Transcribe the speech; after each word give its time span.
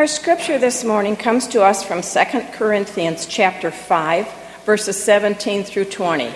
Our 0.00 0.06
scripture 0.06 0.58
this 0.58 0.82
morning 0.82 1.14
comes 1.14 1.46
to 1.48 1.62
us 1.62 1.84
from 1.84 2.00
2 2.00 2.40
Corinthians 2.52 3.26
chapter 3.26 3.70
5, 3.70 4.26
verses 4.64 4.96
17 5.04 5.62
through 5.62 5.84
20. 5.84 6.32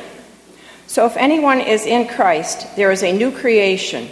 So 0.87 1.07
if 1.07 1.17
anyone 1.17 1.63
is 1.63 1.87
in 1.87 2.07
Christ, 2.07 2.77
there 2.77 2.93
is 2.93 3.03
a 3.03 3.17
new 3.17 3.33
creation. 3.33 4.11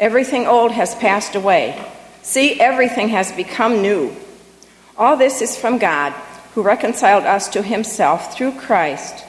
Everything 0.00 0.46
old 0.46 0.72
has 0.72 0.94
passed 0.94 1.34
away. 1.34 1.78
See, 2.22 2.58
everything 2.58 3.08
has 3.10 3.30
become 3.30 3.82
new. 3.82 4.16
All 4.96 5.18
this 5.18 5.42
is 5.42 5.54
from 5.54 5.76
God, 5.76 6.14
who 6.54 6.62
reconciled 6.62 7.24
us 7.24 7.46
to 7.50 7.62
himself 7.62 8.34
through 8.34 8.52
Christ 8.52 9.22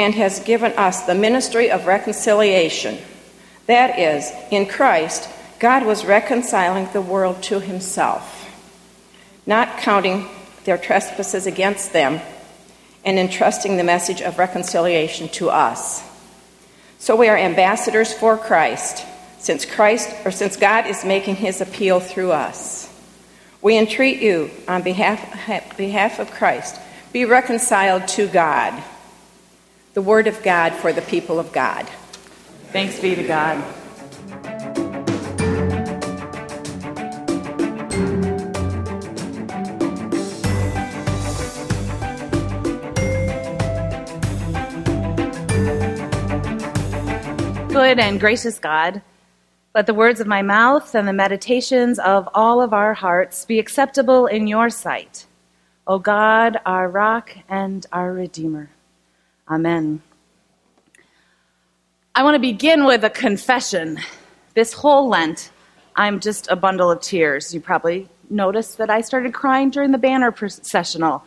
and 0.00 0.14
has 0.14 0.40
given 0.40 0.72
us 0.72 1.02
the 1.02 1.14
ministry 1.14 1.70
of 1.70 1.86
reconciliation. 1.86 2.98
That 3.66 3.98
is, 3.98 4.32
in 4.50 4.66
Christ, 4.66 5.28
God 5.60 5.86
was 5.86 6.04
reconciling 6.04 6.88
the 6.92 7.02
world 7.02 7.42
to 7.44 7.60
himself 7.60 8.40
not 9.50 9.78
counting 9.78 10.28
their 10.64 10.78
trespasses 10.78 11.46
against 11.46 11.92
them, 11.92 12.20
and 13.04 13.18
entrusting 13.18 13.76
the 13.76 13.84
message 13.84 14.20
of 14.20 14.38
reconciliation 14.38 15.28
to 15.30 15.48
us. 15.48 16.06
So 16.98 17.16
we 17.16 17.28
are 17.28 17.36
ambassadors 17.36 18.12
for 18.12 18.36
Christ, 18.36 19.04
since 19.38 19.64
Christ 19.64 20.08
or 20.24 20.30
since 20.30 20.56
God 20.56 20.86
is 20.86 21.04
making 21.04 21.36
his 21.36 21.60
appeal 21.60 21.98
through 21.98 22.30
us. 22.30 22.88
We 23.62 23.76
entreat 23.76 24.20
you 24.20 24.50
on 24.68 24.82
behalf, 24.82 25.76
behalf 25.76 26.20
of 26.20 26.30
Christ, 26.30 26.78
be 27.12 27.24
reconciled 27.24 28.06
to 28.08 28.28
God. 28.28 28.80
The 29.94 30.02
word 30.02 30.26
of 30.26 30.42
God 30.42 30.72
for 30.74 30.92
the 30.92 31.02
people 31.02 31.38
of 31.38 31.52
God. 31.52 31.86
Thanks 32.72 33.00
be 33.00 33.14
to 33.14 33.26
God. 33.26 33.62
good 47.90 47.98
and 47.98 48.20
gracious 48.20 48.60
God, 48.60 49.02
let 49.74 49.86
the 49.86 49.94
words 49.94 50.20
of 50.20 50.26
my 50.28 50.42
mouth 50.42 50.94
and 50.94 51.08
the 51.08 51.12
meditations 51.12 51.98
of 51.98 52.28
all 52.34 52.62
of 52.62 52.72
our 52.72 52.94
hearts 52.94 53.44
be 53.44 53.58
acceptable 53.58 54.26
in 54.26 54.46
your 54.46 54.70
sight. 54.70 55.26
O 55.88 55.98
God, 55.98 56.60
our 56.64 56.88
rock 56.88 57.36
and 57.48 57.84
our 57.90 58.12
redeemer. 58.12 58.70
Amen. 59.50 60.00
I 62.14 62.22
want 62.22 62.36
to 62.36 62.40
begin 62.40 62.84
with 62.84 63.02
a 63.02 63.10
confession. 63.10 63.98
This 64.54 64.72
whole 64.72 65.08
Lent, 65.08 65.50
I'm 65.96 66.20
just 66.20 66.48
a 66.48 66.54
bundle 66.54 66.88
of 66.88 67.00
tears. 67.00 67.52
You 67.52 67.60
probably 67.60 68.08
noticed 68.28 68.78
that 68.78 68.90
I 68.90 69.00
started 69.00 69.34
crying 69.34 69.70
during 69.70 69.90
the 69.90 69.98
banner 69.98 70.30
processional. 70.30 71.24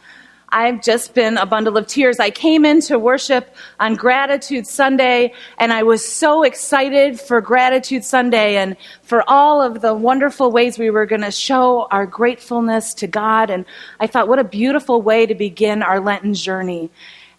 I've 0.53 0.81
just 0.81 1.13
been 1.13 1.37
a 1.37 1.45
bundle 1.45 1.75
of 1.77 1.87
tears. 1.87 2.19
I 2.21 2.29
came 2.29 2.63
into 2.63 2.97
worship 2.97 3.55
on 3.81 3.95
Gratitude 3.95 4.67
Sunday 4.67 5.33
and 5.57 5.73
I 5.73 5.83
was 5.83 6.07
so 6.07 6.43
excited 6.43 7.19
for 7.19 7.41
Gratitude 7.41 8.05
Sunday 8.05 8.55
and 8.55 8.77
for 9.01 9.29
all 9.29 9.61
of 9.61 9.81
the 9.81 9.93
wonderful 9.93 10.49
ways 10.49 10.79
we 10.79 10.91
were 10.91 11.07
going 11.07 11.23
to 11.23 11.31
show 11.31 11.87
our 11.91 12.05
gratefulness 12.05 12.93
to 12.93 13.07
God. 13.07 13.49
And 13.49 13.65
I 13.99 14.07
thought, 14.07 14.29
what 14.29 14.39
a 14.39 14.45
beautiful 14.45 15.01
way 15.01 15.25
to 15.25 15.35
begin 15.35 15.83
our 15.83 15.99
Lenten 15.99 16.35
journey. 16.35 16.89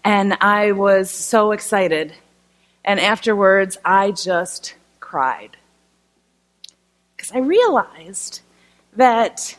And 0.04 0.36
I 0.40 0.72
was 0.72 1.10
so 1.10 1.52
excited. 1.52 2.14
And 2.84 3.00
afterwards, 3.00 3.78
I 3.84 4.10
just 4.10 4.74
cried. 5.00 5.56
Because 7.16 7.32
I 7.32 7.38
realized 7.38 8.42
that 8.96 9.56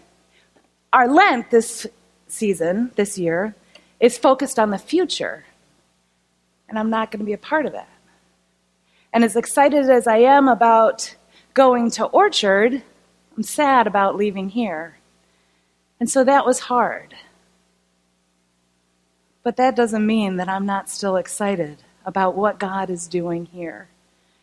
our 0.94 1.08
Lent 1.08 1.50
this 1.50 1.88
season 2.28 2.92
this 2.96 3.18
year 3.18 3.56
is 4.00 4.18
focused 4.18 4.60
on 4.60 4.70
the 4.70 4.78
future. 4.78 5.46
And 6.70 6.78
I'm 6.78 6.90
not 6.90 7.12
going 7.12 7.20
to 7.20 7.26
be 7.26 7.34
a 7.34 7.38
part 7.38 7.66
of 7.66 7.74
that. 7.74 7.90
And 9.12 9.24
as 9.24 9.36
excited 9.36 9.90
as 9.90 10.08
I 10.08 10.18
am 10.18 10.48
about 10.48 11.16
going 11.54 11.90
to 11.92 12.06
Orchard, 12.06 12.84
I'm 13.36 13.44
sad 13.44 13.88
about 13.88 14.16
leaving 14.16 14.50
here. 14.50 15.00
And 16.00 16.10
so 16.10 16.24
that 16.24 16.46
was 16.46 16.60
hard. 16.60 17.16
But 19.46 19.58
that 19.58 19.76
doesn't 19.76 20.04
mean 20.04 20.38
that 20.38 20.50
I'm 20.50 20.66
not 20.66 20.90
still 20.90 21.18
excited 21.18 21.78
about 22.04 22.36
what 22.36 22.58
God 22.58 22.90
is 22.90 23.08
doing 23.08 23.46
here 23.46 23.88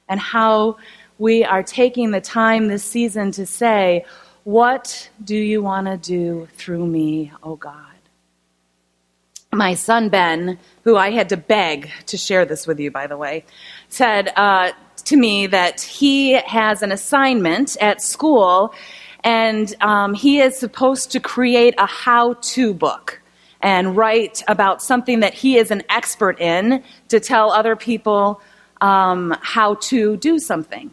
and 0.08 0.20
how 0.20 0.76
we 1.18 1.44
are 1.44 1.64
taking 1.64 2.12
the 2.12 2.20
time 2.20 2.68
this 2.68 2.84
season 2.84 3.32
to 3.32 3.44
say, 3.44 4.04
what 4.44 5.10
do 5.24 5.34
you 5.34 5.60
want 5.60 5.88
to 5.88 5.96
do 5.96 6.46
through 6.54 6.86
me, 6.86 7.32
O 7.42 7.50
oh 7.50 7.56
God? 7.56 7.96
My 9.52 9.74
son 9.74 10.08
Ben, 10.08 10.56
who 10.84 10.96
I 10.96 11.10
had 11.10 11.30
to 11.30 11.36
beg 11.36 11.90
to 12.06 12.16
share 12.16 12.44
this 12.44 12.69
with 12.69 12.78
you, 12.78 12.92
by 12.92 13.08
the 13.08 13.16
way, 13.16 13.44
said 13.88 14.32
uh, 14.36 14.70
to 15.06 15.16
me 15.16 15.48
that 15.48 15.80
he 15.80 16.34
has 16.34 16.80
an 16.80 16.92
assignment 16.92 17.76
at 17.80 18.00
school 18.00 18.72
and 19.24 19.74
um, 19.80 20.14
he 20.14 20.38
is 20.38 20.56
supposed 20.56 21.10
to 21.10 21.19
create 21.19 21.74
a 21.76 21.86
how 21.86 22.34
to 22.34 22.72
book 22.72 23.21
and 23.62 23.96
write 23.96 24.42
about 24.48 24.82
something 24.82 25.20
that 25.20 25.32
he 25.32 25.56
is 25.56 25.70
an 25.70 25.82
expert 25.88 26.40
in 26.40 26.82
to 27.08 27.20
tell 27.20 27.52
other 27.52 27.76
people 27.76 28.40
um, 28.80 29.36
how 29.40 29.74
to 29.76 30.16
do 30.16 30.38
something. 30.38 30.90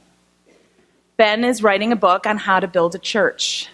Ben 1.17 1.43
is 1.43 1.63
writing 1.63 1.91
a 1.91 1.95
book 1.95 2.25
on 2.27 2.37
how 2.37 2.59
to 2.59 2.67
build 2.67 2.95
a 2.95 2.99
church. 2.99 3.67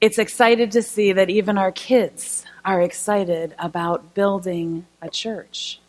It's 0.00 0.18
excited 0.18 0.70
to 0.72 0.82
see 0.82 1.12
that 1.12 1.28
even 1.28 1.58
our 1.58 1.72
kids 1.72 2.46
are 2.64 2.80
excited 2.80 3.54
about 3.58 4.14
building 4.14 4.86
a 5.02 5.10
church. 5.10 5.80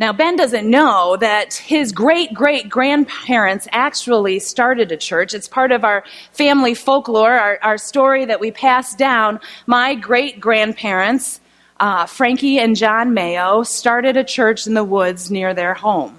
Now, 0.00 0.14
Ben 0.14 0.34
doesn't 0.34 0.68
know 0.68 1.18
that 1.20 1.52
his 1.52 1.92
great 1.92 2.32
great 2.32 2.70
grandparents 2.70 3.68
actually 3.70 4.38
started 4.38 4.90
a 4.90 4.96
church. 4.96 5.34
It's 5.34 5.46
part 5.46 5.72
of 5.72 5.84
our 5.84 6.04
family 6.32 6.72
folklore, 6.72 7.34
our, 7.34 7.58
our 7.62 7.76
story 7.76 8.24
that 8.24 8.40
we 8.40 8.50
pass 8.50 8.94
down. 8.94 9.40
My 9.66 9.94
great 9.94 10.40
grandparents, 10.40 11.42
uh, 11.80 12.06
Frankie 12.06 12.58
and 12.58 12.76
John 12.76 13.12
Mayo, 13.12 13.62
started 13.62 14.16
a 14.16 14.24
church 14.24 14.66
in 14.66 14.72
the 14.72 14.84
woods 14.84 15.30
near 15.30 15.52
their 15.52 15.74
home. 15.74 16.16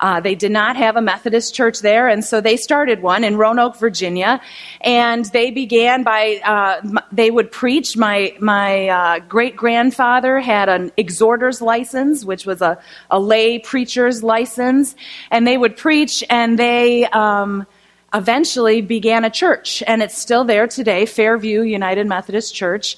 Uh, 0.00 0.18
they 0.18 0.34
did 0.34 0.50
not 0.50 0.76
have 0.76 0.96
a 0.96 1.02
Methodist 1.02 1.54
church 1.54 1.80
there, 1.80 2.08
and 2.08 2.24
so 2.24 2.40
they 2.40 2.56
started 2.56 3.02
one 3.02 3.22
in 3.22 3.36
Roanoke, 3.36 3.76
Virginia. 3.76 4.40
And 4.80 5.26
they 5.26 5.50
began 5.50 6.02
by 6.02 6.40
uh, 6.42 7.00
they 7.12 7.30
would 7.30 7.52
preach. 7.52 7.96
My 7.96 8.34
my 8.40 8.88
uh, 8.88 9.18
great 9.20 9.56
grandfather 9.56 10.40
had 10.40 10.70
an 10.70 10.90
exhorter's 10.96 11.60
license, 11.60 12.24
which 12.24 12.46
was 12.46 12.62
a, 12.62 12.78
a 13.10 13.20
lay 13.20 13.58
preacher's 13.58 14.22
license, 14.22 14.96
and 15.30 15.46
they 15.46 15.58
would 15.58 15.76
preach. 15.76 16.24
And 16.30 16.58
they 16.58 17.04
um, 17.06 17.66
eventually 18.14 18.80
began 18.80 19.26
a 19.26 19.30
church, 19.30 19.82
and 19.86 20.02
it's 20.02 20.16
still 20.16 20.44
there 20.44 20.66
today, 20.66 21.04
Fairview 21.04 21.60
United 21.60 22.06
Methodist 22.06 22.54
Church. 22.54 22.96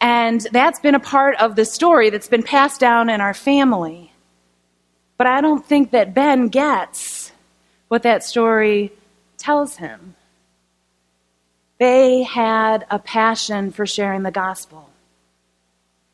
And 0.00 0.40
that's 0.52 0.80
been 0.80 0.94
a 0.94 1.00
part 1.00 1.36
of 1.40 1.56
the 1.56 1.64
story 1.64 2.10
that's 2.10 2.28
been 2.28 2.42
passed 2.42 2.80
down 2.80 3.08
in 3.08 3.20
our 3.20 3.34
family. 3.34 4.13
But 5.16 5.26
I 5.26 5.40
don't 5.40 5.64
think 5.64 5.92
that 5.92 6.14
Ben 6.14 6.48
gets 6.48 7.32
what 7.88 8.02
that 8.02 8.24
story 8.24 8.92
tells 9.38 9.76
him. 9.76 10.14
They 11.78 12.22
had 12.22 12.86
a 12.90 12.98
passion 12.98 13.70
for 13.70 13.86
sharing 13.86 14.22
the 14.22 14.30
gospel. 14.30 14.90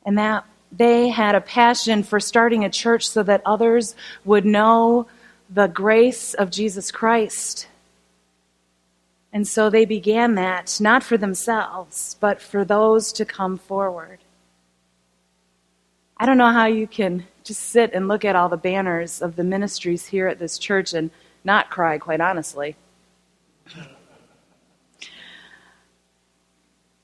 And 0.05 0.19
that 0.19 0.45
they 0.73 1.09
had 1.09 1.35
a 1.35 1.41
passion 1.41 2.03
for 2.03 2.21
starting 2.21 2.65
a 2.65 2.71
church 2.71 3.09
so 3.09 3.23
that 3.23 3.43
others 3.45 3.95
would 4.25 4.45
know 4.45 5.07
the 5.49 5.67
grace 5.67 6.35
of 6.35 6.51
Jesus 6.51 6.91
Christ. 6.91 7.67
And 9.33 9.47
so 9.47 9.71
they 9.71 9.85
began 9.85 10.35
that, 10.37 10.79
not 10.81 11.03
for 11.03 11.17
themselves, 11.17 12.17
but 12.21 12.41
for 12.41 12.65
those 12.65 13.13
to 13.15 13.25
come 13.25 13.59
forward. 13.59 14.19
I 16.17 16.27
don't 16.27 16.39
know 16.39 16.53
how 16.53 16.67
you 16.67 16.87
can 16.87 17.27
just 17.51 17.63
sit 17.63 17.93
and 17.95 18.07
look 18.07 18.25
at 18.25 18.37
all 18.37 18.49
the 18.49 18.57
banners 18.57 19.21
of 19.21 19.35
the 19.35 19.43
ministries 19.43 20.07
here 20.07 20.29
at 20.29 20.39
this 20.39 20.57
church 20.57 20.95
and 20.95 21.11
not 21.43 21.69
cry, 21.69 21.99
quite 21.99 22.21
honestly. 22.21 22.77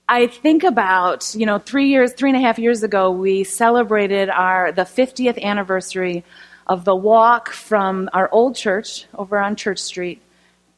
I 0.08 0.28
think 0.28 0.62
about, 0.62 1.34
you 1.34 1.46
know, 1.46 1.58
three 1.58 1.88
years, 1.88 2.12
three 2.12 2.30
and 2.30 2.36
a 2.36 2.40
half 2.40 2.60
years 2.60 2.84
ago, 2.84 3.10
we 3.10 3.42
celebrated 3.42 4.30
our 4.30 4.70
the 4.70 4.82
50th 4.82 5.42
anniversary 5.42 6.22
of 6.68 6.84
the 6.84 6.94
walk 6.94 7.50
from 7.50 8.08
our 8.12 8.30
old 8.30 8.54
church 8.54 9.06
over 9.16 9.40
on 9.40 9.56
Church 9.56 9.80
Street 9.80 10.22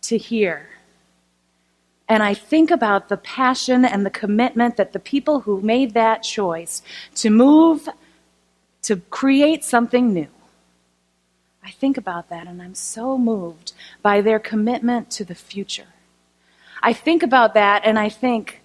to 0.00 0.16
here. 0.16 0.66
And 2.08 2.22
I 2.22 2.32
think 2.32 2.70
about 2.70 3.10
the 3.10 3.18
passion 3.18 3.84
and 3.84 4.06
the 4.06 4.10
commitment 4.10 4.78
that 4.78 4.94
the 4.94 4.98
people 4.98 5.40
who 5.40 5.60
made 5.60 5.92
that 5.92 6.22
choice 6.22 6.80
to 7.16 7.28
move 7.28 7.86
to 8.82 8.96
create 9.10 9.64
something 9.64 10.12
new. 10.12 10.28
I 11.64 11.70
think 11.70 11.98
about 11.98 12.30
that 12.30 12.46
and 12.46 12.62
I'm 12.62 12.74
so 12.74 13.18
moved 13.18 13.72
by 14.00 14.20
their 14.20 14.38
commitment 14.38 15.10
to 15.12 15.24
the 15.24 15.34
future. 15.34 15.88
I 16.82 16.92
think 16.92 17.22
about 17.22 17.54
that 17.54 17.82
and 17.84 17.98
I 17.98 18.08
think 18.08 18.62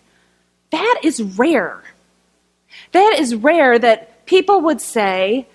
that 0.72 1.02
is 1.04 1.22
rare. 1.22 1.84
That 2.92 3.18
is 3.20 3.36
rare 3.36 3.78
that 3.78 4.26
people 4.26 4.62
would 4.62 4.82
say, 4.82 5.48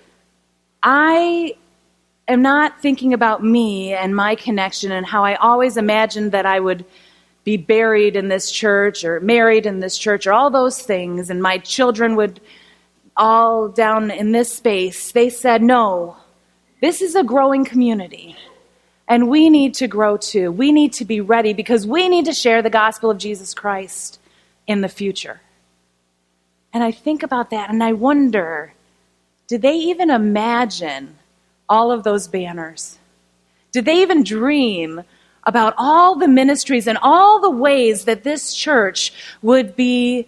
I 0.83 1.55
am 2.27 2.41
not 2.41 2.81
thinking 2.81 3.13
about 3.13 3.43
me 3.43 3.93
and 3.93 4.15
my 4.15 4.35
connection 4.35 4.91
and 4.91 5.05
how 5.05 5.25
I 5.25 5.35
always 5.35 5.75
imagined 5.75 6.31
that 6.33 6.45
I 6.45 6.59
would 6.59 6.85
be 7.43 7.57
buried 7.57 8.15
in 8.15 8.27
this 8.27 8.51
church 8.51 9.03
or 9.03 9.19
married 9.19 9.65
in 9.65 9.79
this 9.79 9.97
church 9.97 10.27
or 10.27 10.33
all 10.33 10.51
those 10.51 10.79
things 10.81 11.29
and 11.29 11.41
my 11.41 11.57
children 11.57 12.15
would 12.15 12.39
all 13.19 13.67
down 13.67 14.09
in 14.09 14.31
this 14.31 14.51
space. 14.55 15.11
They 15.11 15.29
said, 15.29 15.61
no, 15.61 16.17
this 16.81 17.01
is 17.01 17.13
a 17.13 17.23
growing 17.23 17.65
community. 17.65 18.37
And 19.07 19.29
we 19.29 19.49
need 19.49 19.73
to 19.75 19.87
grow 19.87 20.17
too. 20.17 20.51
We 20.51 20.71
need 20.71 20.93
to 20.93 21.05
be 21.05 21.19
ready 21.19 21.53
because 21.53 21.85
we 21.85 22.07
need 22.07 22.25
to 22.25 22.33
share 22.33 22.61
the 22.61 22.69
gospel 22.69 23.11
of 23.11 23.17
Jesus 23.17 23.53
Christ 23.53 24.19
in 24.65 24.81
the 24.81 24.87
future. 24.87 25.41
And 26.73 26.83
I 26.83 26.91
think 26.91 27.21
about 27.21 27.49
that 27.49 27.69
and 27.69 27.83
I 27.83 27.93
wonder 27.93 28.73
did 29.47 29.63
they 29.63 29.73
even 29.73 30.11
imagine 30.11 31.17
all 31.67 31.91
of 31.91 32.03
those 32.03 32.27
banners? 32.27 32.99
Did 33.71 33.85
they 33.85 34.03
even 34.03 34.23
dream 34.23 35.01
about 35.43 35.73
all 35.75 36.15
the 36.15 36.27
ministries 36.27 36.85
and 36.85 36.99
all 37.01 37.41
the 37.41 37.49
ways 37.49 38.05
that 38.05 38.23
this 38.23 38.53
church 38.53 39.11
would 39.41 39.75
be 39.75 40.27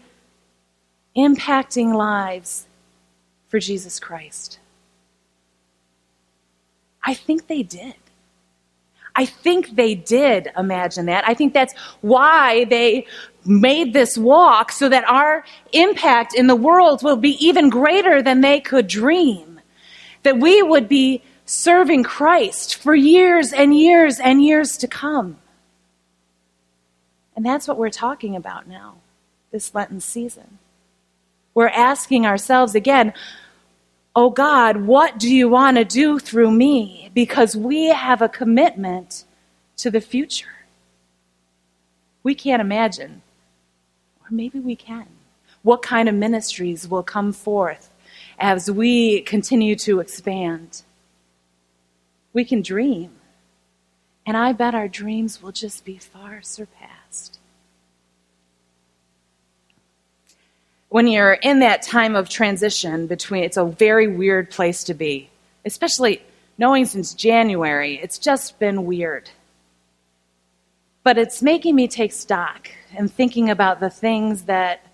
impacting 1.15 1.93
lives 1.93 2.65
for 3.51 3.59
Jesus 3.59 3.99
Christ? 3.99 4.59
I 7.03 7.13
think 7.13 7.47
they 7.47 7.63
did. 7.63 7.95
I 9.13 9.25
think 9.25 9.75
they 9.75 9.93
did 9.93 10.49
imagine 10.57 11.07
that. 11.07 11.27
I 11.27 11.33
think 11.33 11.53
that's 11.53 11.73
why 11.99 12.63
they 12.65 13.05
made 13.45 13.91
this 13.91 14.17
walk 14.17 14.71
so 14.71 14.87
that 14.87 15.03
our 15.03 15.43
impact 15.73 16.33
in 16.33 16.47
the 16.47 16.55
world 16.55 17.03
will 17.03 17.17
be 17.17 17.35
even 17.45 17.69
greater 17.69 18.21
than 18.21 18.39
they 18.39 18.61
could 18.61 18.87
dream. 18.87 19.59
That 20.23 20.39
we 20.39 20.61
would 20.61 20.87
be 20.87 21.21
serving 21.45 22.03
Christ 22.03 22.77
for 22.77 22.95
years 22.95 23.51
and 23.51 23.77
years 23.77 24.17
and 24.17 24.41
years 24.41 24.77
to 24.77 24.87
come. 24.87 25.39
And 27.35 27.45
that's 27.45 27.67
what 27.67 27.77
we're 27.77 27.89
talking 27.89 28.37
about 28.37 28.65
now, 28.65 28.95
this 29.51 29.75
Lenten 29.75 29.99
season. 29.99 30.59
We're 31.53 31.67
asking 31.67 32.25
ourselves 32.25 32.75
again, 32.75 33.13
oh 34.15 34.29
God, 34.29 34.77
what 34.77 35.17
do 35.17 35.33
you 35.33 35.49
want 35.49 35.77
to 35.77 35.85
do 35.85 36.19
through 36.19 36.51
me? 36.51 37.09
Because 37.13 37.55
we 37.55 37.87
have 37.87 38.21
a 38.21 38.29
commitment 38.29 39.25
to 39.77 39.89
the 39.89 40.01
future. 40.01 40.47
We 42.23 42.35
can't 42.35 42.61
imagine, 42.61 43.21
or 44.21 44.27
maybe 44.29 44.59
we 44.59 44.75
can, 44.75 45.07
what 45.63 45.81
kind 45.81 46.07
of 46.07 46.15
ministries 46.15 46.87
will 46.87 47.03
come 47.03 47.33
forth 47.33 47.89
as 48.39 48.69
we 48.69 49.21
continue 49.21 49.75
to 49.77 49.99
expand. 49.99 50.83
We 52.33 52.45
can 52.45 52.61
dream, 52.61 53.11
and 54.25 54.37
I 54.37 54.53
bet 54.53 54.75
our 54.75 54.87
dreams 54.87 55.41
will 55.41 55.51
just 55.51 55.83
be 55.83 55.97
far 55.97 56.41
surpassed. 56.41 57.40
When 60.91 61.07
you're 61.07 61.33
in 61.33 61.59
that 61.61 61.81
time 61.81 62.17
of 62.17 62.27
transition 62.27 63.07
between, 63.07 63.45
it's 63.45 63.55
a 63.55 63.63
very 63.63 64.09
weird 64.09 64.51
place 64.51 64.83
to 64.83 64.93
be, 64.93 65.29
especially 65.63 66.21
knowing 66.57 66.85
since 66.85 67.13
January, 67.13 67.95
it's 68.03 68.19
just 68.19 68.59
been 68.59 68.85
weird. 68.85 69.29
But 71.03 71.17
it's 71.17 71.41
making 71.41 71.75
me 71.75 71.87
take 71.87 72.11
stock 72.11 72.69
and 72.93 73.11
thinking 73.11 73.49
about 73.49 73.79
the 73.79 73.89
things 73.89 74.43
that 74.43 74.85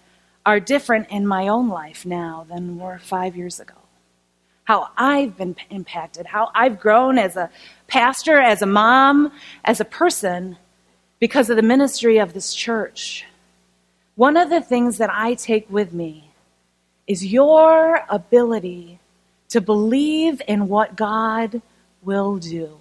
are 0.45 0.59
different 0.59 1.09
in 1.09 1.25
my 1.25 1.47
own 1.47 1.67
life 1.67 2.05
now 2.05 2.45
than 2.47 2.77
were 2.77 2.99
five 2.99 3.35
years 3.35 3.59
ago. 3.59 3.73
How 4.65 4.89
I've 4.97 5.35
been 5.35 5.55
impacted, 5.71 6.27
how 6.27 6.51
I've 6.53 6.79
grown 6.79 7.17
as 7.17 7.35
a 7.35 7.49
pastor, 7.87 8.39
as 8.39 8.61
a 8.61 8.67
mom, 8.67 9.31
as 9.65 9.81
a 9.81 9.85
person 9.85 10.57
because 11.19 11.49
of 11.49 11.55
the 11.55 11.63
ministry 11.63 12.19
of 12.19 12.33
this 12.33 12.53
church. 12.53 13.25
One 14.17 14.35
of 14.35 14.49
the 14.49 14.61
things 14.61 14.97
that 14.97 15.11
I 15.13 15.35
take 15.35 15.69
with 15.69 15.93
me 15.93 16.31
is 17.05 17.23
your 17.23 18.03
ability 18.09 18.97
to 19.49 19.61
believe 19.61 20.41
in 20.47 20.67
what 20.67 20.95
God 20.95 21.61
will 22.01 22.37
do. 22.37 22.79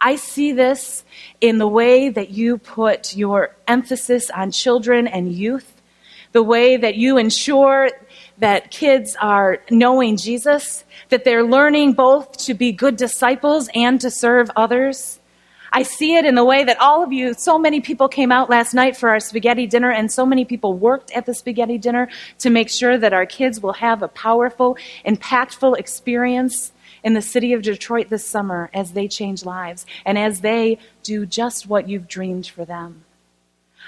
I 0.00 0.14
see 0.14 0.52
this 0.52 1.04
in 1.40 1.58
the 1.58 1.66
way 1.66 2.10
that 2.10 2.30
you 2.30 2.58
put 2.58 3.16
your 3.16 3.56
emphasis 3.66 4.30
on 4.30 4.52
children 4.52 5.08
and 5.08 5.32
youth, 5.32 5.82
the 6.30 6.44
way 6.44 6.76
that 6.76 6.94
you 6.94 7.18
ensure 7.18 7.90
that 8.38 8.70
kids 8.70 9.16
are 9.20 9.62
knowing 9.68 10.16
Jesus, 10.16 10.84
that 11.08 11.24
they're 11.24 11.42
learning 11.42 11.94
both 11.94 12.36
to 12.44 12.54
be 12.54 12.70
good 12.70 12.96
disciples 12.96 13.68
and 13.74 14.00
to 14.00 14.12
serve 14.12 14.48
others. 14.54 15.18
I 15.74 15.84
see 15.84 16.16
it 16.16 16.26
in 16.26 16.34
the 16.34 16.44
way 16.44 16.64
that 16.64 16.78
all 16.80 17.02
of 17.02 17.14
you, 17.14 17.32
so 17.32 17.58
many 17.58 17.80
people 17.80 18.06
came 18.06 18.30
out 18.30 18.50
last 18.50 18.74
night 18.74 18.94
for 18.94 19.08
our 19.08 19.20
spaghetti 19.20 19.66
dinner, 19.66 19.90
and 19.90 20.12
so 20.12 20.26
many 20.26 20.44
people 20.44 20.74
worked 20.74 21.10
at 21.12 21.24
the 21.24 21.34
spaghetti 21.34 21.78
dinner 21.78 22.10
to 22.40 22.50
make 22.50 22.68
sure 22.68 22.98
that 22.98 23.14
our 23.14 23.24
kids 23.24 23.60
will 23.62 23.72
have 23.72 24.02
a 24.02 24.08
powerful, 24.08 24.76
impactful 25.06 25.78
experience 25.78 26.72
in 27.02 27.14
the 27.14 27.22
city 27.22 27.54
of 27.54 27.62
Detroit 27.62 28.10
this 28.10 28.26
summer 28.26 28.70
as 28.74 28.92
they 28.92 29.08
change 29.08 29.46
lives 29.46 29.86
and 30.04 30.18
as 30.18 30.42
they 30.42 30.78
do 31.02 31.24
just 31.24 31.66
what 31.66 31.88
you've 31.88 32.06
dreamed 32.06 32.46
for 32.46 32.66
them. 32.66 33.04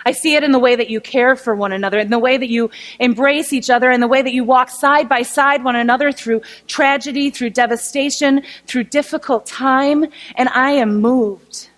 I 0.07 0.13
see 0.13 0.35
it 0.35 0.43
in 0.43 0.53
the 0.53 0.59
way 0.59 0.75
that 0.75 0.91
you 0.91 1.01
care 1.01 1.37
for 1.37 1.55
one 1.55 1.73
another, 1.73 1.99
in 1.99 2.11
the 2.11 2.19
way 2.19 2.37
that 2.37 2.49
you 2.49 2.71
embrace 2.99 3.53
each 3.53 3.71
other, 3.71 3.91
in 3.91 4.01
the 4.01 4.09
way 4.09 4.23
that 4.23 4.33
you 4.33 4.43
walk 4.43 4.71
side 4.71 5.09
by 5.09 5.23
side 5.23 5.63
one 5.63 5.77
another 5.77 6.13
through 6.13 6.41
tragedy, 6.67 7.31
through 7.31 7.51
devastation, 7.51 8.43
through 8.67 8.85
difficult 8.85 9.47
time, 9.47 10.07
and 10.35 10.49
I 10.49 10.73
am 10.73 11.01
moved. 11.01 11.69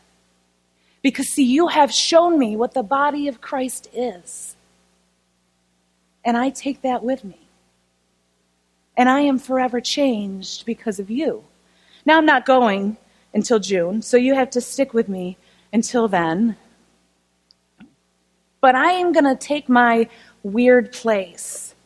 Because, 1.07 1.29
see, 1.29 1.45
you 1.45 1.69
have 1.69 1.93
shown 1.93 2.37
me 2.37 2.57
what 2.57 2.75
the 2.75 2.83
body 2.83 3.29
of 3.29 3.41
Christ 3.41 3.89
is. 3.95 4.57
And 6.25 6.37
I 6.37 6.51
take 6.51 6.83
that 6.83 7.05
with 7.05 7.23
me. 7.23 7.39
And 8.97 9.09
I 9.09 9.21
am 9.21 9.39
forever 9.39 9.81
changed 9.81 10.67
because 10.67 10.99
of 10.99 11.09
you. 11.09 11.45
Now, 12.05 12.19
I'm 12.19 12.27
not 12.27 12.45
going 12.45 12.97
until 13.33 13.61
June, 13.61 14.03
so 14.03 14.17
you 14.17 14.35
have 14.35 14.51
to 14.51 14.61
stick 14.61 14.93
with 14.93 15.09
me 15.09 15.37
until 15.73 16.09
then. 16.09 16.57
But 18.61 18.75
I 18.75 18.91
am 18.91 19.13
going 19.13 19.27
to 19.27 19.37
take 19.37 19.69
my 19.69 20.09
weird 20.43 20.91
place 20.91 21.77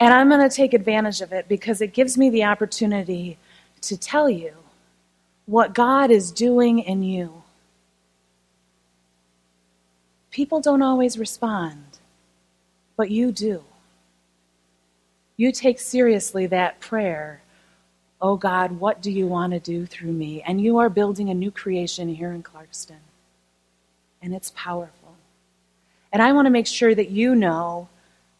and 0.00 0.14
I'm 0.14 0.30
going 0.30 0.48
to 0.48 0.56
take 0.56 0.72
advantage 0.72 1.20
of 1.20 1.30
it 1.30 1.46
because 1.46 1.82
it 1.82 1.92
gives 1.92 2.16
me 2.16 2.30
the 2.30 2.44
opportunity 2.44 3.36
to 3.82 3.98
tell 3.98 4.30
you 4.30 4.54
what 5.44 5.74
God 5.74 6.10
is 6.10 6.32
doing 6.32 6.78
in 6.78 7.02
you 7.02 7.42
People 10.36 10.60
don't 10.60 10.82
always 10.82 11.18
respond, 11.18 11.82
but 12.94 13.10
you 13.10 13.32
do. 13.32 13.64
You 15.38 15.50
take 15.50 15.80
seriously 15.80 16.44
that 16.48 16.78
prayer, 16.78 17.40
Oh 18.20 18.36
God, 18.36 18.72
what 18.72 19.00
do 19.00 19.10
you 19.10 19.26
want 19.26 19.54
to 19.54 19.58
do 19.58 19.86
through 19.86 20.12
me? 20.12 20.42
And 20.42 20.60
you 20.60 20.76
are 20.76 20.90
building 20.90 21.30
a 21.30 21.34
new 21.34 21.50
creation 21.50 22.14
here 22.14 22.32
in 22.32 22.42
Clarkston. 22.42 23.00
And 24.20 24.34
it's 24.34 24.52
powerful. 24.54 25.14
And 26.12 26.20
I 26.20 26.32
want 26.32 26.44
to 26.44 26.50
make 26.50 26.66
sure 26.66 26.94
that 26.94 27.08
you 27.08 27.34
know 27.34 27.88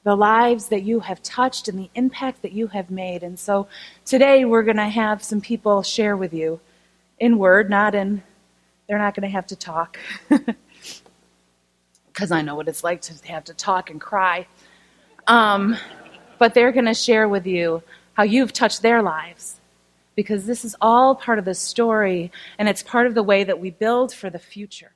the 0.05 0.17
lives 0.17 0.69
that 0.69 0.83
you 0.83 1.01
have 1.01 1.23
touched 1.23 1.67
and 1.67 1.79
the 1.79 1.89
impact 1.95 2.43
that 2.43 2.53
you 2.53 2.67
have 2.67 2.91
made. 2.91 3.23
And 3.23 3.39
so 3.39 3.69
today 4.05 4.45
we're 4.45 4.65
going 4.65 4.77
to 4.77 4.91
have 4.91 5.25
some 5.25 5.41
people 5.41 5.83
share 5.83 6.15
with 6.15 6.35
you 6.35 6.61
in 7.19 7.39
word, 7.39 7.71
not 7.71 7.95
in, 7.95 8.23
they're 8.87 8.99
not 8.99 9.15
going 9.15 9.27
to 9.27 9.33
have 9.33 9.47
to 9.47 9.57
talk. 9.57 9.99
because 12.17 12.33
I 12.33 12.41
know 12.41 12.55
what 12.55 12.67
it's 12.67 12.83
like 12.83 13.03
to 13.03 13.29
have 13.31 13.45
to 13.45 13.55
talk 13.55 13.91
and 13.91 14.01
cry. 14.01 14.47
Um, 15.27 15.77
but 16.39 16.55
they're 16.55 16.73
going 16.73 16.87
to 16.87 16.95
share 16.95 17.29
with 17.29 17.47
you 17.47 17.83
how 18.15 18.23
you've 18.23 18.55
touched 18.55 18.81
their 18.81 19.03
lives 19.03 19.61
because 20.15 20.47
this 20.47 20.65
is 20.65 20.75
all 20.81 21.15
part 21.15 21.39
of 21.39 21.45
the 21.45 21.55
story 21.55 22.33
and 22.59 22.71
it's 22.71 22.83
part 22.83 23.07
of 23.07 23.15
the 23.15 23.23
way 23.23 23.45
that 23.45 23.61
we 23.61 23.71
build 23.71 24.15
for 24.15 24.31
the 24.31 24.39
future. 24.39 24.93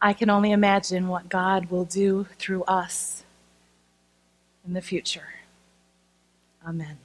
I 0.00 0.12
can 0.12 0.30
only 0.30 0.52
imagine 0.52 1.08
what 1.08 1.28
God 1.28 1.68
will 1.68 1.84
do 1.84 2.28
through 2.38 2.62
us 2.64 3.24
in 4.64 4.72
the 4.72 4.82
future. 4.82 5.34
Amen. 6.64 7.03